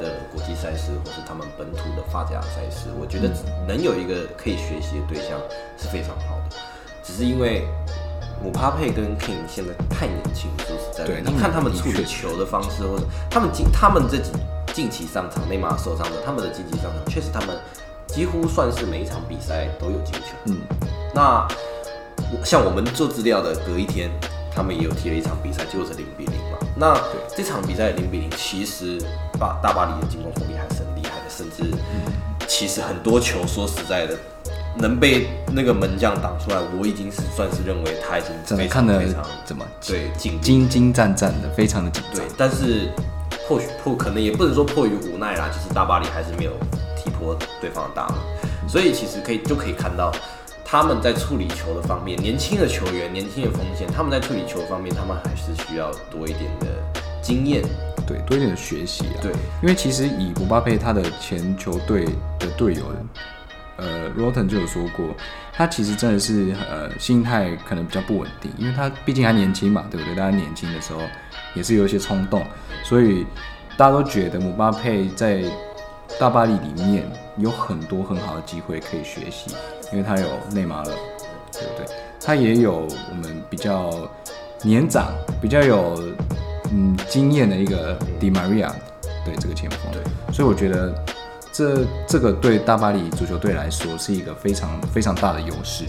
[0.00, 3.28] 的国际赛事，或是他们本土的发甲赛事，我觉得
[3.66, 5.38] 能有一个可以学习的对象
[5.76, 6.56] 是非常好的。
[7.02, 7.66] 只是因为
[8.42, 14.32] 姆巴佩跟 King 现在太年轻，说实在的，对你看他们的处理球的方式，或者他们近他们这几
[14.74, 17.56] 近期上场，内马尔受伤的，他们的近期上场，确实他们
[18.06, 20.34] 几乎算是每一场比赛都有进球。
[20.46, 20.58] 嗯，
[21.14, 21.46] 那
[22.44, 24.10] 像我们做资料的，隔一天
[24.56, 26.56] 他们也有踢了一场比赛，结果是零比零嘛。
[26.74, 26.98] 那
[27.36, 28.98] 这场比赛零比零，其实
[29.38, 31.76] 把大巴黎的进攻火力还是很厉害的，甚至
[32.48, 34.16] 其实很多球，说实在的，
[34.78, 42.88] 能被那个门将挡出来，我已经是算是认为他已经非真的看得常非常怎么对进精精战战的，非常的紧张对。，但是
[43.46, 46.52] 或许迫可能也不能说迫于无奈啦，就是大巴黎还是没有
[46.96, 48.18] 踢破对方的大门，
[48.68, 50.10] 所以其实可以就可以看到
[50.68, 56.66] 他们在处理球的方面，年轻的球员、年轻的锋线，他们在处理球方面，他们还是需要多一点的
[57.22, 57.62] 经验。
[58.04, 59.14] 对，多一点的学习啊。
[59.22, 59.30] 对，
[59.62, 62.04] 因为其实以姆巴佩他的前球队
[62.40, 62.82] 的队友，
[63.76, 65.14] 呃，Roten 就有说过，
[65.52, 70.16] 他其实真的是呃心态可能比较不稳定，因为他毕竟还年轻嘛，对不对？
[70.16, 70.98] 大家年轻的时候
[71.54, 72.44] 也是有一些冲动，
[72.82, 73.24] 所以
[73.76, 75.44] 大家都觉得姆巴佩在
[76.18, 79.54] 大巴黎里面有很多很好的机会可以学习，
[79.92, 81.86] 因为他有内马尔，对不对？
[82.20, 83.90] 他也有我们比较
[84.62, 86.02] 年长、比较有
[86.72, 88.74] 嗯经验的一个迪玛利亚，
[89.24, 90.92] 对这个前锋，对，所以我觉得
[91.52, 95.84] 这这个对大巴黎足球队来说是一个非常非常大的优势。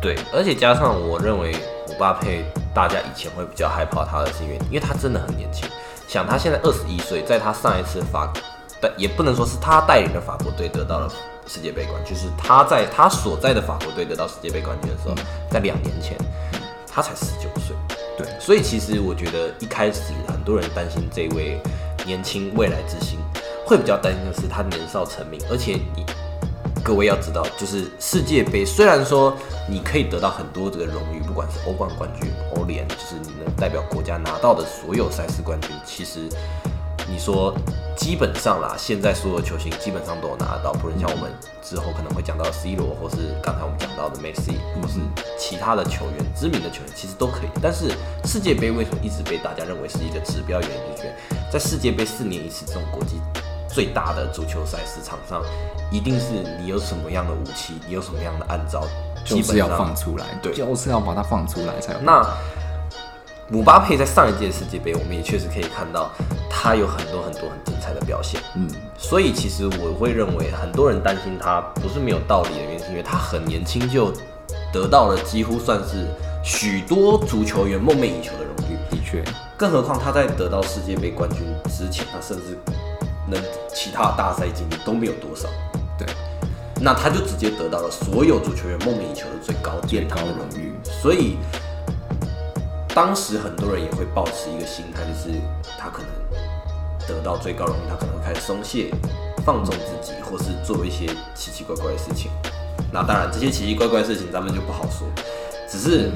[0.00, 1.52] 对，而且加上我认为
[1.88, 5.68] 姆巴佩，大家以前会比较害怕他的是因为，因为他真的很年轻。
[6.08, 8.32] 想他现在二十一岁，在他上一次法，
[8.80, 11.12] 但也不能说是他带领的法国队得到了
[11.52, 15.16] 世界杯冠军，就是他在他所在的法国队得到世界杯冠军的时候，
[15.50, 16.16] 在两年前，
[16.86, 17.74] 他才十九岁。
[18.16, 21.60] 对，所以其实我觉得一开始很多人担心这位
[22.06, 23.18] 年轻未来之星，
[23.66, 26.06] 会比较担心的是他年少成名，而且你
[26.84, 29.36] 各位要知道，就是世界杯虽然说
[29.68, 36.28] 你可以得到很多这个荣誉，不管是欧冠冠军、欧联，就是你能代表国家拿到的所有赛事冠军，其实
[37.10, 37.52] 你说
[37.96, 45.00] 基本上啦，现在所有球星基本上都有拿得到，不论像我们之后可能会讲到 C 罗，或是刚才我们讲到的 Messi，或是
[45.36, 47.48] 其他的球员、知名的球员，其实都可以。
[47.60, 47.90] 但是
[48.24, 50.60] 世界杯为什么一直被大家认为是一个指标？
[50.60, 51.12] 原因就是
[51.52, 53.20] 在世界杯四年一次这种国际
[53.68, 55.42] 最大的足球赛事场上，
[55.90, 56.26] 一定是
[56.58, 58.82] 你有什么样的武器，你有什么样的暗招，
[59.24, 62.00] 就是要放出来，对就是要把它放出来才有。
[62.00, 62.24] 那
[63.52, 66.12] 姆巴佩在上一届世界杯，我们也确实可以看到
[66.48, 68.40] 他有很多很多很精彩的表现。
[68.54, 74.12] 嗯，所以其实我会认为，很多人担心他不是没有道理的原因，是因为他很年轻就
[74.72, 76.06] 得到了几乎算是
[76.44, 78.78] 许多足球员梦寐以求的荣誉。
[78.88, 79.24] 的确，
[79.56, 82.56] 更何况他在得到世界杯冠军之前，他甚至
[83.28, 83.42] 能
[83.74, 85.48] 其他大赛经历都没有多少。
[85.98, 86.06] 对，
[86.80, 90.72] 那他就直接得到了所有足球员梦寐以求的最高殿堂的荣誉。
[90.84, 91.36] 所以
[92.94, 95.38] 当时很多人也会保持一个心态，就是
[95.78, 96.10] 他可能
[97.06, 98.92] 得到最高荣誉，他可能会开始松懈、
[99.44, 102.30] 放纵自己，或是做一些奇奇怪怪的事情。
[102.92, 105.06] 那当然，这些奇奇怪怪的事情咱们就不好说。
[105.68, 106.10] 只是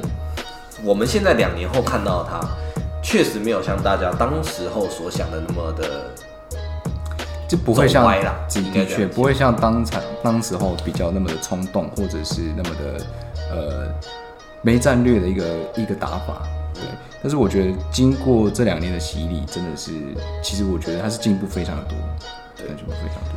[0.82, 2.40] 我们现在两年后看到他，
[3.00, 6.10] 确实没有像大家当时候所想的那么的
[7.48, 8.04] 就不会像
[8.50, 13.06] 的确不会像当场当时候比较那么的冲动，或者是那么的
[13.52, 13.94] 呃
[14.60, 15.44] 没战略的一个
[15.76, 16.42] 一个打法。
[16.74, 16.82] 对，
[17.22, 19.92] 但是我觉得经过这两年的洗礼，真的是，
[20.42, 21.96] 其实我觉得他是进步非常的多，
[22.56, 23.34] 对，进步非常多。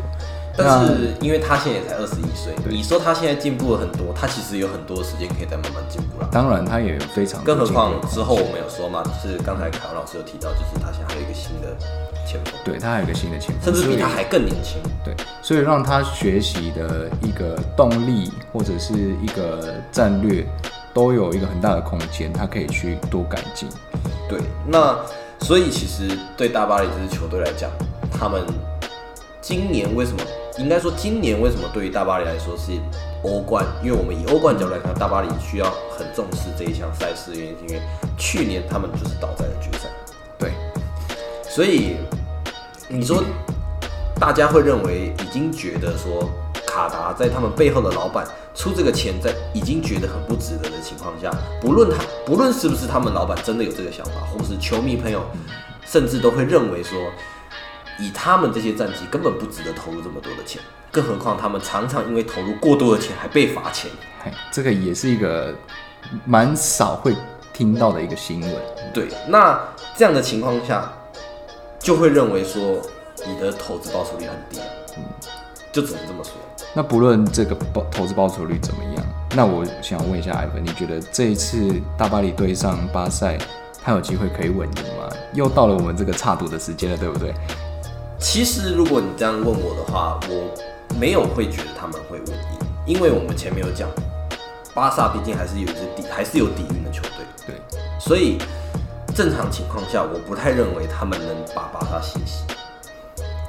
[0.60, 6.28] 但是因为他现在也才二十一岁，你说他现在进步了很多，他其实有很多时间可以再慢慢进步了。
[6.32, 11.78] 当然，他也有非常更何况之后我们有说嘛，就是刚才凯文老师有提到，就是他现在还有一个新的
[12.26, 14.82] 前锋，对他还有一个新的前锋，甚至比他还更年轻。
[15.06, 20.44] 对，所以让他学习的一个动力或者是一个战略，
[20.98, 23.70] 都有一个很大的空间，他可以去多改进。
[24.28, 24.98] 对，那
[25.42, 27.70] 所以其实对大巴黎这支球队来讲，
[28.12, 28.44] 他们
[29.40, 30.18] 今年为什么
[30.58, 32.72] 应该说今年为什么对于大巴黎来说是
[33.24, 33.64] 欧冠？
[33.84, 37.82] 因为我们以欧冠角度来看，大巴黎需要很重视这一项赛事的原因，是因为
[38.18, 39.88] 去年他们就是倒在了决赛。
[40.40, 40.52] 对，
[41.44, 41.98] 所以
[42.88, 43.24] 你说
[44.20, 46.28] 大家会认为已经觉得说
[46.78, 55.24] 卡达在他们背后的老板出这个钱，在已经觉得很不值得的情况下，不论他不论是不是他们老板真的有这个想法，或是球迷朋友
[55.84, 57.00] 甚至都会认为说，
[57.98, 60.62] 以他们这些战绩根本不值得投入这么多的钱，
[60.92, 63.90] 更何况他们常常因为投入过多的钱还被罚钱。
[64.52, 65.56] 这个也是一个
[66.26, 67.16] 蛮少会
[67.52, 68.56] 听到的一个新闻。
[68.94, 69.60] 对，那
[69.96, 70.94] 这样的情况下，
[71.80, 72.80] 就会认为说
[73.26, 74.60] 你的投资报酬率很低，
[75.72, 76.34] 就只能这么说。
[76.78, 79.04] 那不论这个报投资报酬率怎么样，
[79.36, 83.36] 那我想问一下艾文，你觉得这一次大巴黎对上巴塞，
[83.84, 85.10] 他有机会可以稳赢吗？
[85.34, 87.34] 又到了我们这个差赌的时间了，对不对？
[88.20, 90.54] 其实如果你这样问我的话，我
[91.00, 93.90] 没有会觉得他们会稳赢，因为我们前面有讲，
[94.76, 97.56] 巴萨毕竟还是有一支底，还是有底蕴的球队，对，
[98.00, 98.38] 所以
[99.16, 102.44] 正常情况下，我不太认为他们能把巴萨洗洗。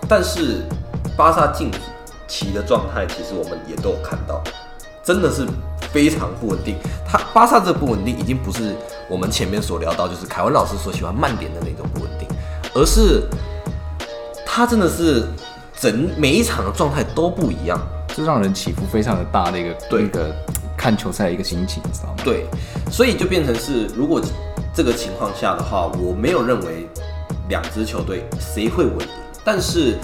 [0.08, 0.62] 但是
[1.14, 1.70] 巴萨近
[2.28, 4.40] 期的状态，其实我们也都有看到，
[5.02, 5.44] 真的是
[5.90, 6.76] 非常不稳定。
[7.04, 8.76] 他巴萨这不稳定，已经不是
[9.08, 12.28] 我们前面所聊到，就是凯文老师所喜欢慢点的那种不稳定，
[12.74, 13.24] 而是
[14.46, 15.26] 他真的是
[15.74, 17.80] 整每一场的状态都不一样。
[18.16, 20.34] 就让人起伏非常的大的一个对一个
[20.76, 22.16] 看球赛的一个心情，你知道吗？
[22.24, 22.46] 对，
[22.90, 24.20] 所以就变成是，如果
[24.74, 26.88] 这个情况下的话，我没有认为
[27.48, 29.06] 两支球队谁会稳赢，
[29.44, 29.98] 但是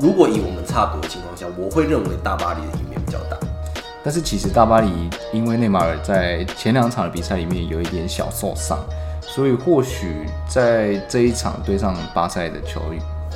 [0.00, 3.36] 如果以我们差不多的情况下，我会认为大巴黎的赢面比较大。
[4.04, 8.78] 但是其实大巴黎因为内马尔在前两场的比赛里面有一点小受伤，
[9.20, 12.80] 所以或许在这一场对上巴塞的球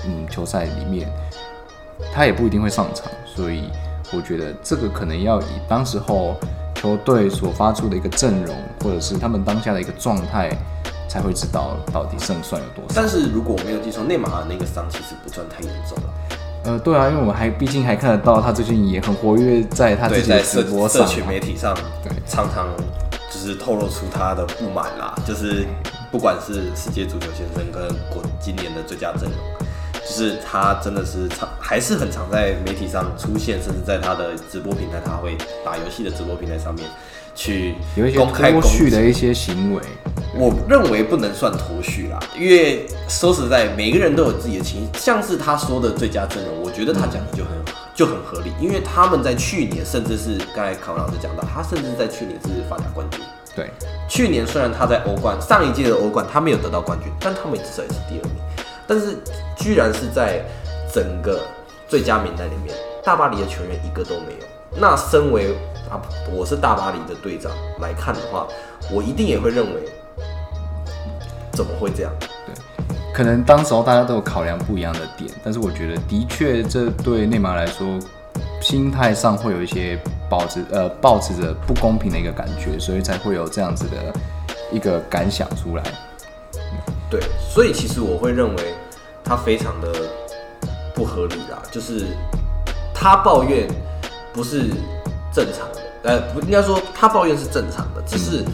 [0.07, 1.11] 嗯球赛里面，
[2.14, 3.11] 他也不一定会上场。
[3.27, 3.68] 所以
[4.12, 6.37] 我觉得这个可能要以当时候
[6.77, 10.48] 球队所发出的一个阵容，或者是他们当下的一个状态，
[11.09, 12.94] 才会知道到底胜算有多少。
[12.94, 16.05] 但是如果我没有记错，内马尔那个伤其实不算太严重了。
[16.64, 22.68] 呃，对啊，因为我们还毕竟还看得到他最近也很活跃在他自己的直播上、社群媒体上，对，常常
[23.31, 25.12] 就是透露出他的不满啦。
[25.27, 25.66] 就是
[26.11, 29.33] 不管是世界足球先生跟国今年的最佳阵容，
[29.92, 36.88] 就是他真的是常还是很常在媒体上出现，甚至在他的直播平台，他会打游戏的直播平台上面
[37.35, 39.81] 去有一些脱序的一些行为。
[40.35, 44.99] 我认为不能算脱序啦，因为说实在，每个人都有自己的情绪。
[44.99, 47.53] 像是他说的最佳阵容，我觉得他讲的就很
[47.95, 53.21] 就很合理，因为他们在去年，甚至是刚才康老师讲到，他甚至在去年是法甲冠军。
[53.55, 53.68] 对，
[54.09, 58.37] 去年虽然他在欧冠上一届的欧冠他没有得到冠军，但他们至少也是第二名。
[58.87, 59.18] 但是
[59.55, 60.42] 居然是在
[60.90, 61.42] 整个
[61.87, 64.52] 最佳名单里面，大巴黎的球员一个都没有。
[64.76, 65.54] 那身为
[65.90, 66.00] 啊，
[66.32, 68.46] 我是大巴黎的队长来看的话，
[68.90, 69.82] 我一定也会认为。
[71.52, 72.11] 怎么会这样？
[72.46, 72.54] 对，
[73.12, 77.87] 可能当时候大家都有考量不一样的点，但是我觉得的确这对内马尔来说，
[78.62, 83.96] 心态上会有一些保持呃保持着不公平的一个感觉，所以才会有这样子的
[84.72, 85.82] 一个感想出来。
[87.11, 88.74] 对，所以其实我会认为
[89.22, 89.92] 他非常的
[90.94, 92.06] 不合理啦，就是
[92.94, 93.68] 他抱怨
[94.33, 94.71] 不是
[95.33, 98.45] 正常的，呃，不应该说他抱怨是正常的，只是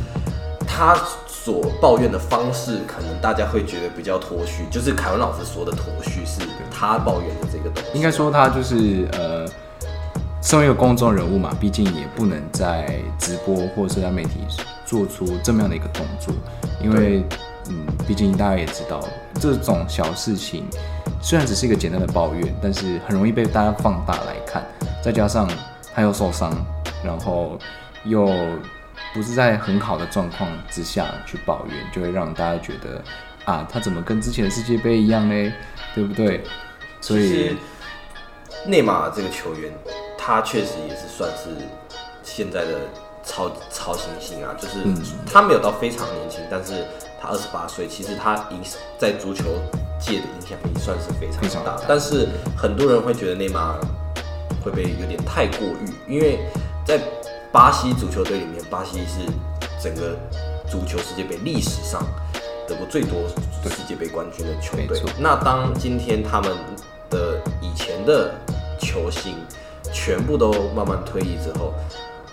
[0.67, 0.97] 他。
[1.31, 7.97] 所抱怨的方式，可能大家会觉得比较脱序，就是凯文老师说的脱序是他抱怨的这个东西。
[7.97, 9.47] 应该说他就是呃，
[10.43, 14.41] 身为一个公众人物嘛，毕竟也不能在直播或者社交媒体
[14.85, 16.35] 做出这么样的一个动作，
[16.83, 17.25] 因为
[17.71, 19.01] 嗯，毕竟大家也知道，
[19.41, 20.67] 这种小事情
[21.23, 24.67] 虽然只是一个简单的抱怨，但是很容易被大家放大来看，
[25.03, 25.49] 再加上
[25.99, 26.53] 他又受伤，
[27.05, 27.59] 然后
[28.05, 28.29] 又。
[29.15, 33.03] 不是在很好的状况之下去抱怨，就会让大家觉得
[33.47, 35.53] 啊，他怎么跟之前的世界杯一样呢？
[35.95, 36.45] 对不对？
[37.01, 37.57] 所以
[38.67, 39.73] 内马尔这个球员，
[40.19, 41.49] 他确实也是算是
[42.23, 42.81] 现在的
[43.25, 44.85] 超超新星啊，就是
[45.25, 46.85] 他没有到非常年轻，但是
[47.21, 48.61] 他二十八岁，其实他影
[48.99, 49.45] 在足球
[49.99, 51.77] 界的影响力算是非常非常大。
[51.89, 53.81] 但是很多人会觉得内马尔
[54.65, 56.41] 会被有点太过誉，因为
[56.85, 57.01] 在。
[57.51, 59.25] 巴西足球队里面，巴西是
[59.83, 60.15] 整个
[60.71, 62.07] 足球世界杯历史上
[62.69, 63.27] 得过最多
[63.65, 65.03] 世界杯冠军的球队。
[65.19, 66.55] 那当今天他们
[67.09, 68.35] 的以前的
[68.79, 69.35] 球星
[69.95, 71.73] 全部都慢慢退役之后，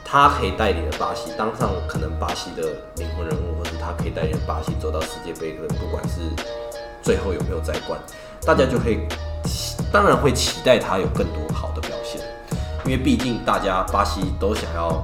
[0.04, 2.64] 他可以带领着巴西当上可能巴西的
[2.98, 6.20] 灵魂人物，或者他可以带领巴西走到世界杯的，不管是
[7.02, 7.98] 最后有没有再冠，
[8.46, 9.00] 大家就可以
[9.94, 11.95] 当然会期待他有更多好的表。
[12.86, 15.04] 因为毕竟大家巴西都想要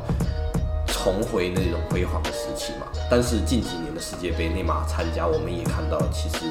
[0.88, 6.46] 重回那种辉煌的时期嘛，但是近几年的世界杯内马尔参加，我们也看到，其实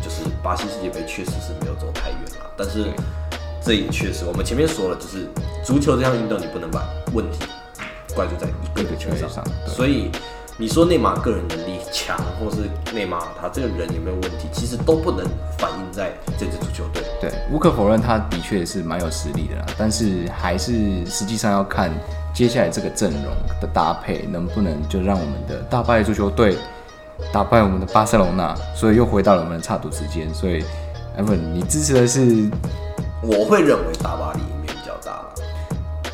[0.00, 2.50] 就是巴西世界杯确实是没有走太远了。
[2.56, 2.86] 但是
[3.62, 5.28] 这也确实，我们前面说了，就是
[5.64, 7.40] 足球这项运动，你不能把问题
[8.14, 8.46] 怪罪在
[8.80, 10.10] 一个球员上，所以。
[10.60, 17.02] 你说内马尔个人能力强，或是内马尔他这个人有没有问题，其实都不能反映在这支足球队。
[17.18, 19.64] 对，无可否认，他的确是蛮有实力的啦。
[19.78, 21.90] 但是还是实际上要看
[22.34, 26.58] 接下来这个阵容的搭配，能不能就让我们的大巴黎足球队
[27.32, 28.54] 打败我们的巴塞罗那。
[28.76, 30.28] 所以又回到了我们的差赌时间。
[30.34, 30.62] 所以，
[31.16, 32.50] 艾文，你支持的是？
[33.22, 35.24] 我会认为大巴黎赢面比较大。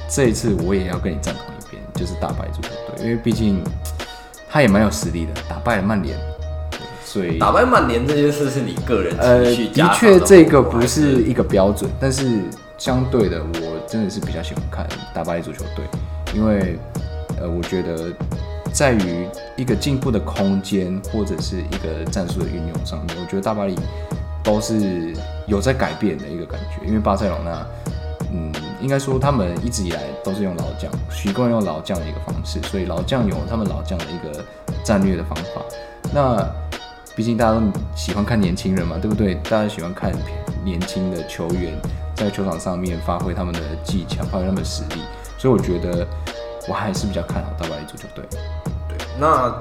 [0.08, 3.60] 这一次我也要跟你赞同一边，就是大巴黎足球队，因为毕竟。
[4.56, 6.18] 他也蛮有实力的，打败了曼联，
[7.04, 12.40] 所以打败曼联这件事是你个人呃，的确这个不是一个标准，但是
[12.78, 15.84] 相对的，我真的是比较喜欢看大巴黎足球队，
[16.34, 16.78] 因为
[17.38, 18.10] 呃，我觉得
[18.72, 23.78] 在于一个进步的空间或者是一个战术的运用上面，我觉得大巴黎
[24.42, 25.14] 都是
[25.46, 27.66] 有在改变的一个感觉，因为巴塞罗那。
[28.32, 34.44] 嗯，应该说他们一直以来都是用老将，习惯用老将的一个方式，所以老将有他们老将的一个
[34.84, 35.62] 战略的方法。
[36.12, 36.46] 那
[37.14, 37.62] 毕竟大家都
[37.94, 39.34] 喜欢看年轻人嘛，对不对？
[39.36, 40.12] 大家喜欢看
[40.64, 41.80] 年轻的球员
[42.14, 45.00] 在球场上面发挥他们的技巧，发挥他们的实力。
[45.38, 46.06] 所以我觉得
[46.68, 48.24] 我还是比较看好大巴黎足球队。
[48.88, 49.52] 对，那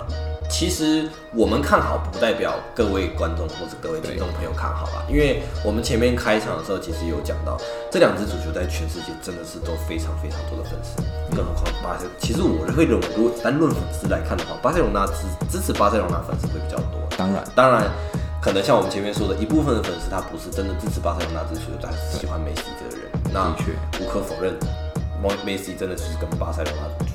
[0.58, 7.58] 其实我们看好不代表各位观众或者各位听众朋友看好啦，因为我们前面开场的时候其实有讲到，
[7.92, 10.96] 这两支足球在全世界真的是都非常非常多的粉丝，
[11.36, 17.04] 更何况巴塞，其实我会认为，如果单论粉丝来看的话，巴塞罗那支支持巴塞罗那粉丝会比较多。
[17.18, 17.92] 当然，当然，
[18.42, 23.12] 可能像我们前面说的一部分的粉丝，他不是真的支持巴塞罗那支球队，他是喜欢梅西这个人。
[23.34, 23.76] 那的确。
[24.00, 24.56] 无可否认，
[25.44, 27.06] 梅西真的就是跟巴塞罗那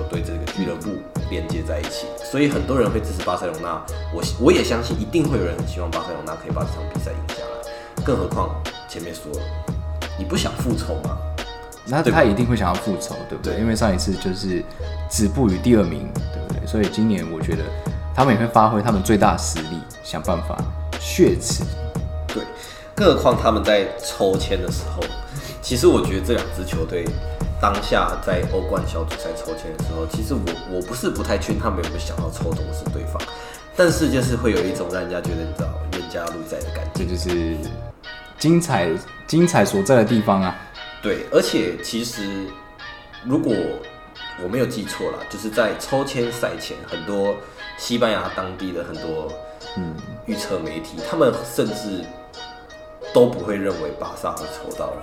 [0.00, 0.92] 球队这个俱乐部
[1.28, 3.78] 连接在一起，所以很多人会支持巴塞罗那。
[4.14, 8.02] 我我也相信一定会有人很希望巴塞罗那可以把这场比赛赢下来。
[8.02, 8.48] 更何况
[8.88, 9.46] 前面说了，
[10.18, 11.18] 你不想复仇吗？
[11.84, 13.58] 那他一定会想要复仇，对不对？
[13.60, 14.64] 因为上一次就是
[15.10, 16.66] 止步于第二名，对不对？
[16.66, 17.62] 所以今年我觉得
[18.14, 20.56] 他们也会发挥他们最大实力，想办法
[20.98, 21.62] 血耻。
[22.28, 22.42] 对，
[22.94, 25.02] 更何况他们在抽签的时候，
[25.60, 27.04] 其实我觉得这两支球队
[27.60, 30.40] 当下在欧冠小组赛抽签的时候，其实我
[30.70, 33.20] 我不是不太确定他们有没有想到抽中的是对方，
[33.76, 36.90] 但是就是会有一种让人家觉得你知道冤家路窄的感觉。
[36.94, 37.56] 这就是
[38.38, 38.88] 精彩
[39.26, 40.56] 精彩所在的地方啊！
[41.02, 42.46] 对，而且其实
[43.24, 43.54] 如果
[44.42, 47.36] 我没有记错啦，就是在抽签赛前，很多
[47.76, 49.30] 西班牙当地的很多
[49.76, 49.94] 嗯，
[50.24, 52.02] 预测媒体，他们甚至
[53.12, 54.94] 都不会认为巴萨会抽到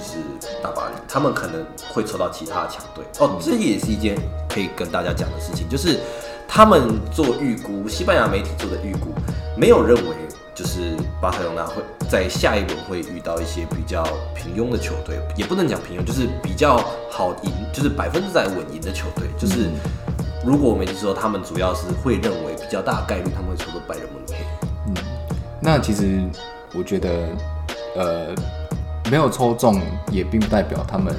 [0.00, 0.16] 就是
[0.62, 3.04] 大巴黎，他们可能会抽到其他的强队。
[3.18, 4.16] 哦，这也是一件
[4.48, 6.00] 可以跟大家讲的事情，就是
[6.48, 9.12] 他们做预估，西班牙媒体做的预估，
[9.58, 10.16] 没有认为
[10.54, 14.02] 就是巴塞罗那会在下一轮会遇到一些比较
[14.34, 19.28] 平庸的球队，也不能讲平庸，就是比较好赢，就是百分之百稳赢的球队。
[19.38, 19.68] 就是
[20.46, 24.38] 如果我没记错，他们主要是会认为比较大概率他们会抽到拜仁慕尼黑。
[25.60, 26.22] 那其实
[26.72, 27.10] 我觉得，
[27.94, 28.34] 呃，
[29.10, 29.80] 没有抽中
[30.12, 31.12] 也并不代表他们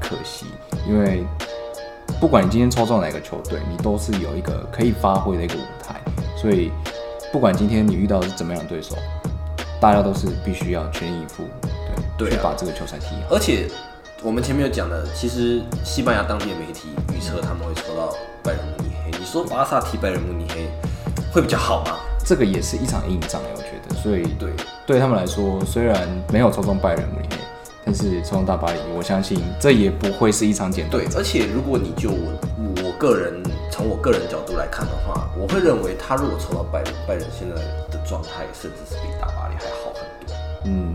[0.00, 0.46] 可惜，
[0.88, 1.22] 因为
[2.18, 6.00] 不管你今天抽中哪个球队，你都是有一个可以发挥的一个舞台，
[6.34, 6.72] 所以
[7.30, 8.96] 不管今天你遇到的是怎么样的对手，
[9.78, 11.44] 大家都是必须要全力以赴，
[12.16, 13.34] 对，对啊去把这个球赛踢好。
[13.34, 13.68] 而且
[14.22, 19.10] 我们前面有讲的，其实西班牙当地的媒体预测他们会抽到拜仁慕尼黑。
[19.18, 20.70] 你说巴萨踢拜仁慕尼黑
[21.30, 21.98] 会比较好吗？
[22.24, 24.50] 这个也是一场硬仗，我觉得，所以对，
[24.86, 27.36] 对他们来说，虽然没有抽中拜仁慕尼黑，
[27.84, 32.32] 但是抽中大巴黎，我相信这也不会是一场简单对，而且如果你就我
[32.84, 37.56] 我个人从我个人角度来看的话，我会认为他如果抽到拜仁，拜仁现在
[37.90, 40.36] 的状态甚至是比大巴黎还好很多。
[40.66, 40.94] 嗯，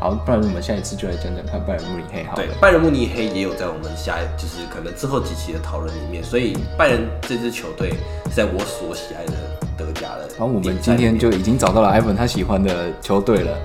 [0.00, 7.90] 好，不然我们下一次就来讲讲看拜仁慕尼黑好了对。，拜仁慕尼黑也有在我们下就是可能之后几期的讨论里面，所以拜仁这支球队
[8.24, 9.32] 是在我所喜爱的
[9.76, 10.28] 德甲的。
[10.30, 13.56] 然后我们今天就已经找到了 Ivan 他喜欢的球队了。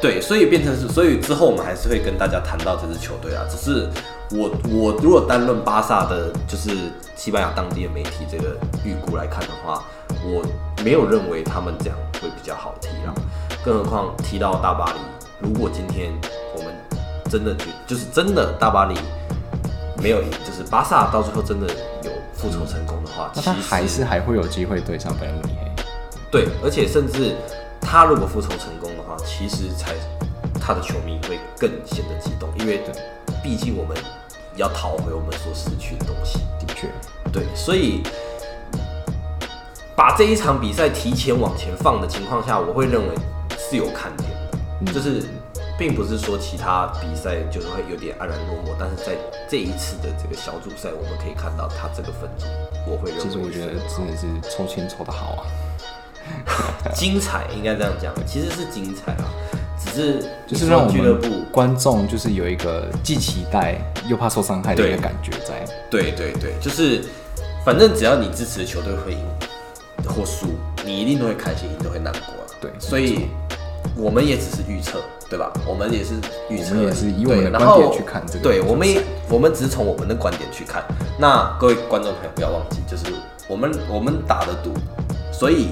[0.00, 3.42] 对，所以变成是，所以之后我们还是会跟大家谈到这支球队啊。
[3.50, 3.88] 只是
[4.30, 6.70] 我我如果单论巴萨的，就是
[7.16, 9.82] 西班牙当地的媒体这个预估来看的话，
[10.24, 10.44] 我
[10.84, 13.12] 没有认为他们这样会比较好踢啦。
[13.64, 15.00] 更何况踢到大巴黎，
[15.40, 16.12] 如果今天
[16.56, 16.72] 我们
[17.28, 18.94] 真的觉就是真的大巴黎
[20.00, 21.66] 没有赢，就是巴萨到最后真的
[22.04, 22.07] 有
[22.38, 25.82] 复仇成功的话，那他其实还是还会有机会对上拜仁慕尼黑。
[26.30, 27.34] 对，而且甚至
[27.80, 29.92] 他如果复仇成功的话，其实才
[30.60, 32.82] 他的球迷会更显得激动，因为
[33.42, 33.96] 毕竟我们
[34.56, 36.38] 要讨回我们所失去的东西。
[36.60, 36.88] 的确，
[37.32, 38.02] 对，所以
[39.96, 43.14] 把这一场比赛提前往前放的情况下，我会认为
[43.58, 45.22] 是有看点的，嗯就是
[45.78, 49.16] 并不是说其他比赛就是会有点黯然落寞，但是在
[49.48, 52.46] 这一次的这个小组赛，我们可以看到他这个分组，
[52.84, 55.46] 我会认为其实我觉得真的是抽签抽的好啊。
[56.94, 59.24] 精彩，应该这样讲，其实是精彩啊，
[59.78, 65.64] 只是就是让我俱乐部们观众就是有一个既期待又怕受伤害的一个感觉在。
[65.90, 67.04] 对对对，就是
[67.64, 69.24] 反正只要你支持的球队会赢
[70.06, 70.48] 或输，
[70.84, 72.44] 你一定都会开心，你都会难过啊。
[72.60, 73.28] 对所以
[73.96, 75.52] 我们也只是预测，对吧？
[75.66, 76.14] 我们也是
[76.48, 80.84] 预测也是以我们的对然后观点去看这个对，我们也我们只是从我们的观点去看。
[81.18, 83.04] 那各位观众朋友不要忘记，就是
[83.48, 84.72] 我们我们打的赌，
[85.32, 85.68] 所以。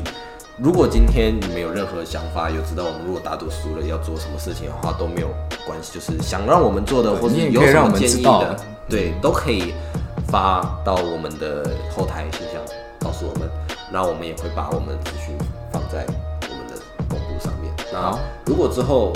[0.59, 5.29] 如果今天你们有任何想法，有知道我们如果打赌输了要做什么事情的话，都没有
[5.67, 5.93] 关系。
[5.93, 8.57] 就是想让我们做的，或是你也可以让我有什么建议的，
[8.89, 9.75] 对，都可以
[10.29, 12.63] 发到我们的后台信箱，
[12.99, 13.47] 告诉我们，
[13.93, 15.37] 那我们也会把我们的资讯
[15.71, 16.07] 放在。
[17.97, 19.11] 那好如果之后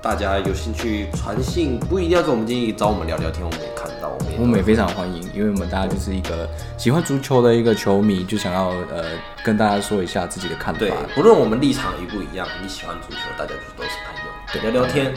[0.00, 9.04] 大家有兴趣传信，不一定要跟我们建议，找我们聊聊天，我们也看到，我们也我们也非常欢迎，因为我们大家就是一个喜欢足球的一个球迷，就想要呃
[9.42, 10.80] 跟大家说一下自己的看法。
[10.80, 15.14] 对，不论我们立场一不一样，你喜欢足球，大家就都是朋友，对聊聊天，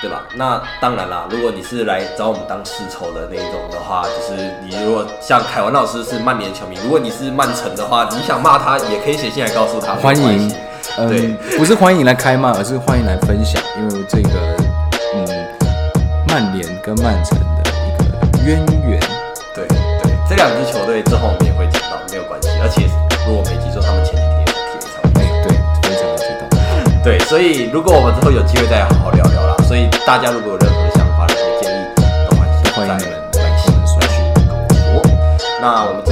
[0.00, 0.22] 对吧？
[0.36, 10.48] 那当然啦，如果你是来找我们当世仇的那一种的话，就是你如果像凯文老师是曼联球迷，如果你是曼城的话，你想骂他也可以写信来告诉他，欢迎
[10.98, 14.30] 嗯，不是欢迎来开骂，而是欢迎来分享，因为这个
[15.14, 15.26] 嗯，
[16.28, 19.00] 曼联跟曼城的一个渊源。
[19.54, 22.48] 对对，这两支球队之后我们也会讲到，没有关系。
[22.62, 22.88] 而且
[23.26, 25.48] 如果没记错，他们前几天也是踢了一场哎，对，
[25.82, 26.48] 非常的激动。
[27.02, 29.54] 对，所以如果我们之后有机会再好好聊聊啦。
[29.66, 31.74] 所以大家如果有任何想法、任何建议，
[32.28, 34.14] 都欢迎欢迎你们来信来去
[34.46, 35.02] 跟我说。
[35.60, 36.04] 那我们